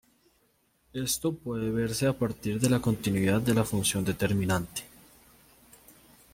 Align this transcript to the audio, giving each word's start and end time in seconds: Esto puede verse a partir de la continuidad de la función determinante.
Esto 0.93 1.31
puede 1.35 1.69
verse 1.69 2.07
a 2.07 2.17
partir 2.17 2.59
de 2.59 2.71
la 2.71 2.81
continuidad 2.81 3.39
de 3.39 3.53
la 3.53 3.63
función 3.63 4.03
determinante. 4.03 4.81